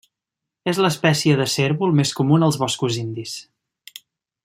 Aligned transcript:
És 0.71 0.79
l'espècie 0.85 1.35
de 1.43 1.47
cérvol 1.57 1.93
més 2.01 2.13
comuna 2.21 2.51
als 2.51 2.57
boscos 2.65 2.99
indis. 3.07 3.37